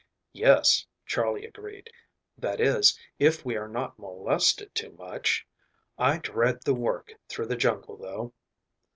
"Yes," 0.33 0.87
Charley 1.05 1.45
agreed, 1.45 1.91
"that 2.35 2.59
is, 2.59 2.97
if 3.19 3.45
we 3.45 3.55
are 3.55 3.67
not 3.67 3.99
molested 3.99 4.73
too 4.73 4.93
much. 4.93 5.45
I 5.95 6.17
dread 6.17 6.63
the 6.63 6.73
work 6.73 7.13
through 7.29 7.45
the 7.45 7.55
jungle, 7.55 7.97
though." 7.97 8.33